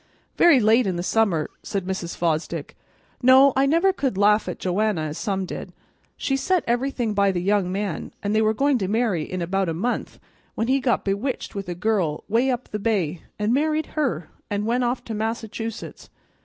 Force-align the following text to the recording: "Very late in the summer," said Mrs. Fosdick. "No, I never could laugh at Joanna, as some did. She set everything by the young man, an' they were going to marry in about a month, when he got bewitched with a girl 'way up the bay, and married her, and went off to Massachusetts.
"Very 0.35 0.59
late 0.59 0.87
in 0.87 0.95
the 0.95 1.03
summer," 1.03 1.47
said 1.61 1.85
Mrs. 1.85 2.17
Fosdick. 2.17 2.73
"No, 3.21 3.53
I 3.55 3.67
never 3.67 3.93
could 3.93 4.17
laugh 4.17 4.49
at 4.49 4.57
Joanna, 4.57 5.01
as 5.01 5.19
some 5.19 5.45
did. 5.45 5.73
She 6.17 6.35
set 6.35 6.63
everything 6.65 7.13
by 7.13 7.31
the 7.31 7.39
young 7.39 7.71
man, 7.71 8.11
an' 8.23 8.33
they 8.33 8.41
were 8.41 8.55
going 8.55 8.79
to 8.79 8.87
marry 8.87 9.21
in 9.21 9.43
about 9.43 9.69
a 9.69 9.75
month, 9.75 10.19
when 10.55 10.67
he 10.67 10.79
got 10.79 11.05
bewitched 11.05 11.53
with 11.53 11.69
a 11.69 11.75
girl 11.75 12.23
'way 12.27 12.49
up 12.49 12.69
the 12.69 12.79
bay, 12.79 13.21
and 13.37 13.53
married 13.53 13.89
her, 13.95 14.31
and 14.49 14.65
went 14.65 14.83
off 14.83 15.03
to 15.03 15.13
Massachusetts. 15.13 16.09